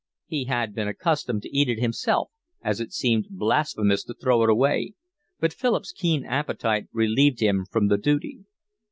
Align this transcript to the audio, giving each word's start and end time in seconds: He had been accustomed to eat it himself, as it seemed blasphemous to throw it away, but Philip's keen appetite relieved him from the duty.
He 0.25 0.45
had 0.45 0.73
been 0.73 0.87
accustomed 0.87 1.43
to 1.43 1.55
eat 1.55 1.69
it 1.69 1.77
himself, 1.79 2.31
as 2.63 2.79
it 2.81 2.91
seemed 2.91 3.27
blasphemous 3.29 4.03
to 4.05 4.15
throw 4.15 4.41
it 4.43 4.49
away, 4.49 4.95
but 5.39 5.53
Philip's 5.53 5.91
keen 5.91 6.25
appetite 6.25 6.87
relieved 6.91 7.39
him 7.39 7.67
from 7.69 7.87
the 7.87 7.99
duty. 7.99 8.39